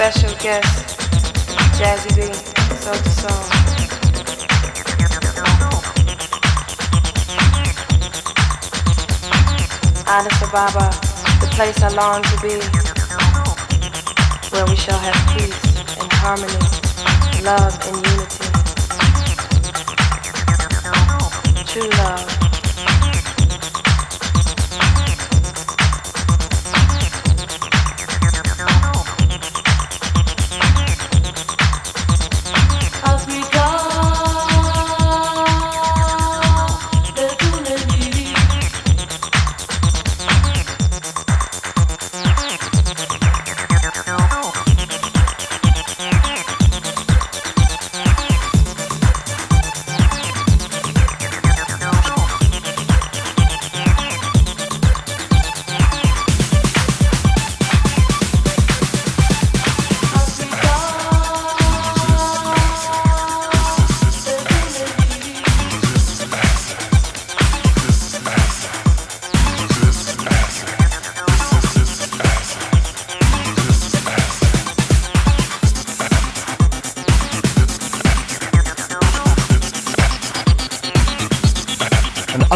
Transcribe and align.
special 0.00 0.32
guest, 0.40 0.96
Jazzie 1.78 2.08
B, 2.16 2.22
So 2.80 2.92
to 2.94 3.10
song, 3.10 3.44
Addis 10.06 10.40
Ababa, 10.40 10.88
the 11.42 11.48
place 11.52 11.82
I 11.82 11.88
long 11.90 12.22
to 12.22 12.36
be, 12.40 12.56
where 14.48 14.64
we 14.64 14.74
shall 14.74 14.98
have 14.98 15.20
peace 15.36 15.60
and 16.00 16.10
harmony, 16.14 16.56
love 17.44 17.78
and 17.84 17.96
unity, 18.06 18.44
true 21.66 21.90
love. 21.90 22.39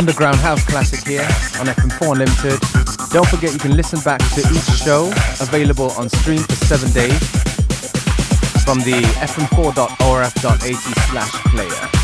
Underground 0.05 0.37
house 0.37 0.63
classic 0.67 1.01
here 1.09 1.23
on 1.59 1.65
FM4 1.65 2.13
Unlimited. 2.13 2.61
Don't 3.11 3.27
forget 3.27 3.55
you 3.55 3.59
can 3.59 3.75
listen 3.75 3.99
back 4.01 4.21
to 4.35 4.41
each 4.41 4.79
show 4.85 5.07
available 5.41 5.93
on 5.93 6.11
stream 6.11 6.41
for 6.41 6.57
seven 6.57 6.93
days 6.93 7.19
from 8.65 8.81
the 8.81 9.01
fm4.orf.at 9.25 10.61
slash 11.09 11.33
player. 11.45 12.04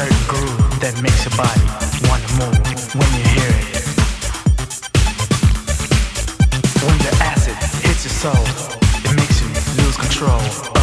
certain 0.00 0.28
groove 0.28 0.80
that 0.80 0.98
makes 1.02 1.24
your 1.24 1.36
body 1.36 1.60
want 2.08 2.22
to 2.26 2.32
move 2.40 2.56
when 2.94 3.10
you 3.18 3.24
hear 3.36 3.52
it. 3.52 3.84
When 6.84 6.96
the 7.04 7.12
acid 7.20 7.56
hits 7.84 8.04
your 8.04 8.32
soul, 8.32 8.44
it 9.04 9.16
makes 9.16 9.42
you 9.42 9.48
lose 9.82 9.96
control. 9.96 10.79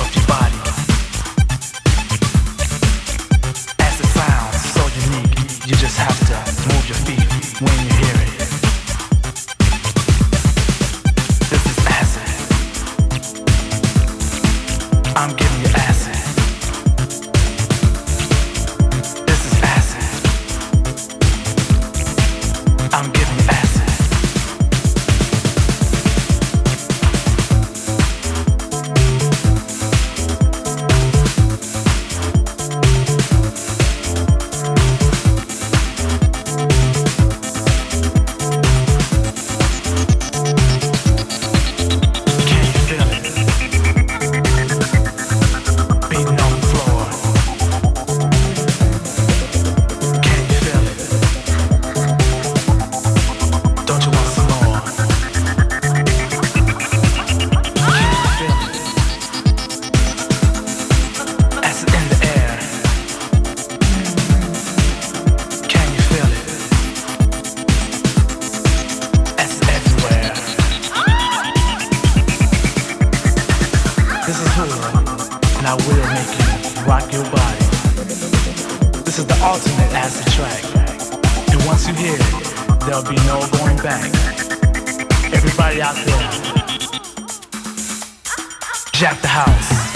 Jack 88.98 89.22
the 89.22 89.28
house. 89.28 89.87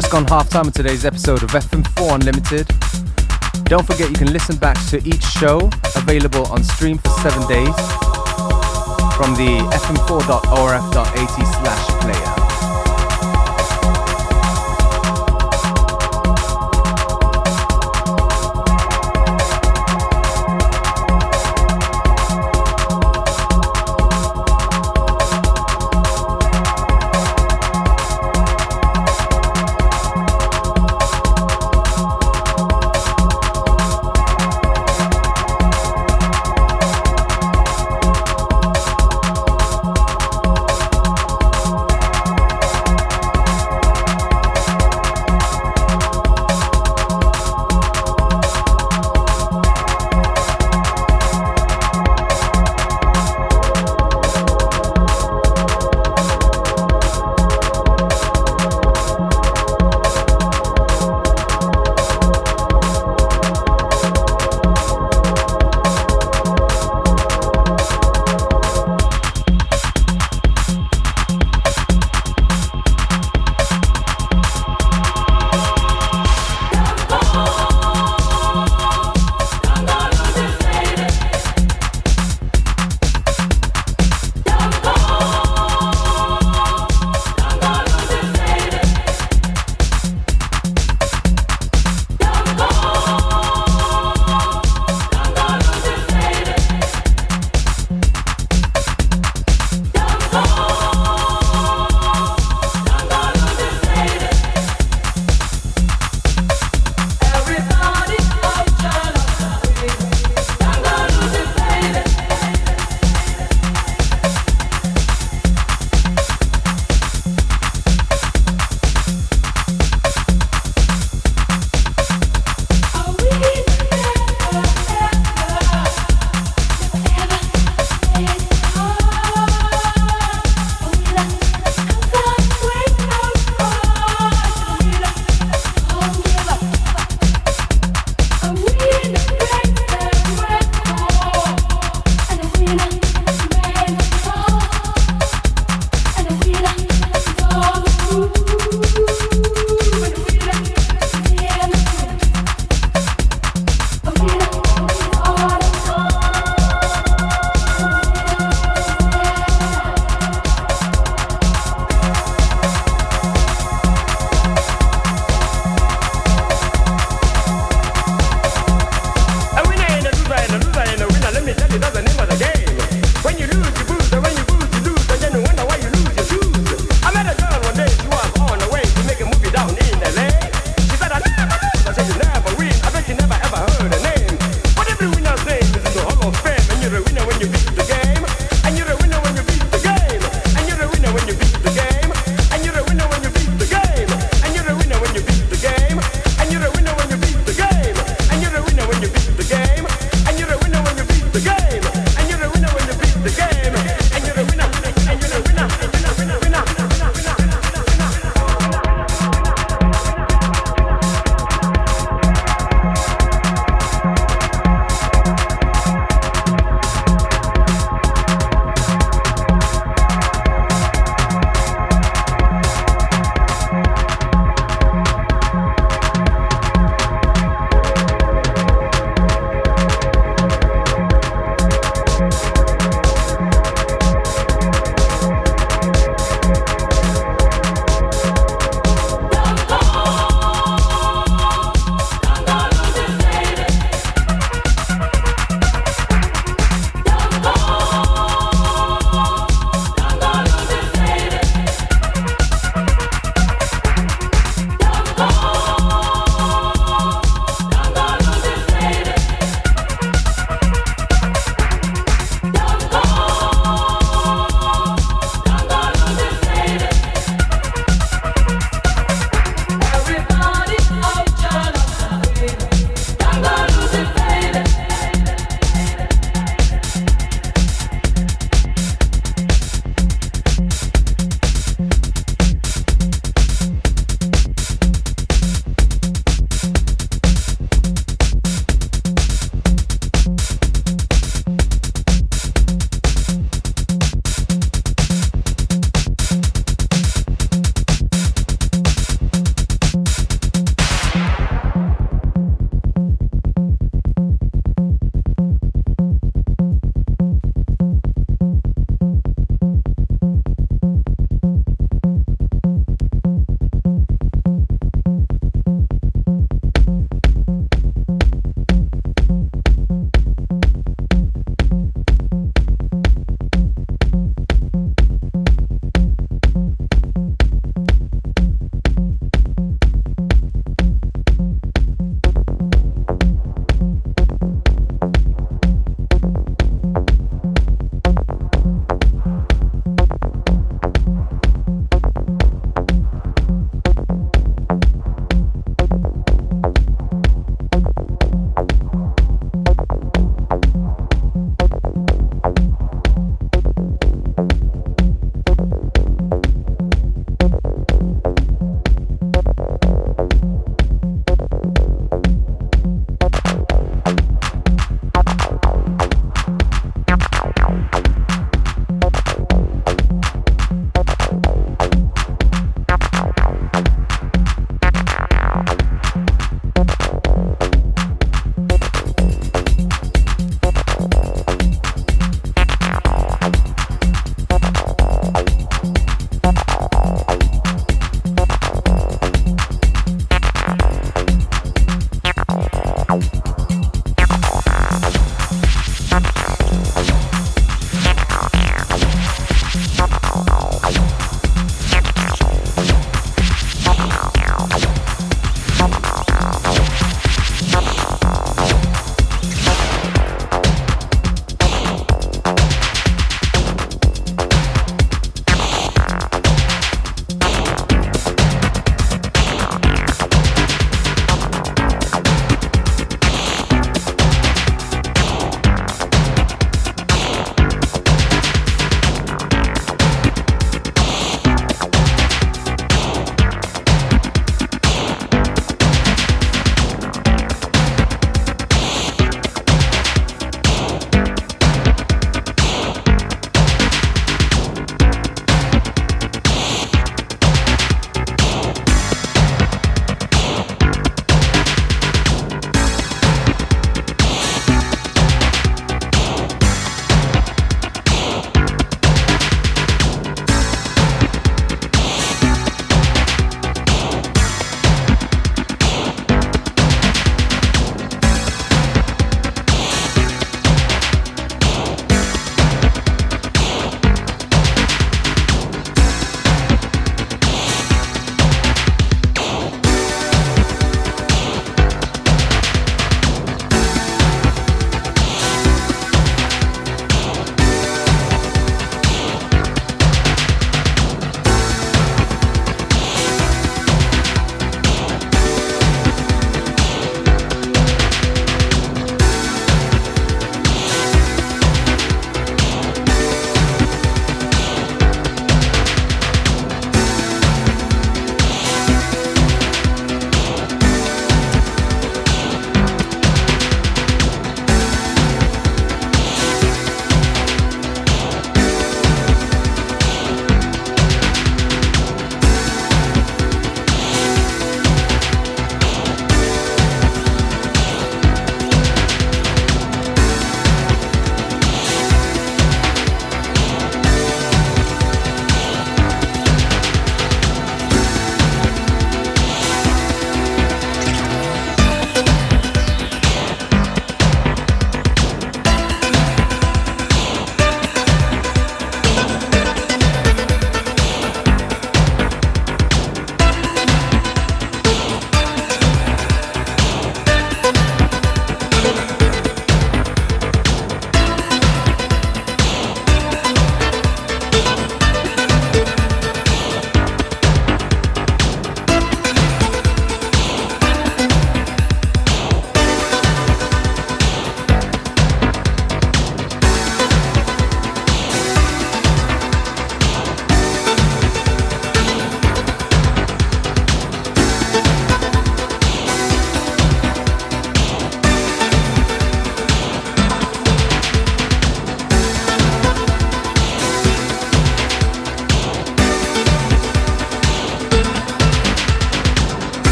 Just 0.00 0.12
gone 0.12 0.24
half 0.26 0.48
time 0.48 0.66
in 0.66 0.72
today's 0.72 1.04
episode 1.04 1.42
of 1.42 1.50
FM4 1.50 2.14
Unlimited. 2.14 2.68
Don't 3.64 3.84
forget 3.84 4.08
you 4.08 4.14
can 4.14 4.32
listen 4.32 4.56
back 4.56 4.78
to 4.90 4.98
each 5.04 5.24
show 5.24 5.68
available 5.96 6.46
on 6.52 6.62
stream 6.62 6.98
for 6.98 7.08
seven 7.08 7.40
days 7.48 7.74
from 9.16 9.34
the 9.34 9.58
fm4.orf.at 9.74 11.28
slash 11.34 11.86
player. 12.00 12.47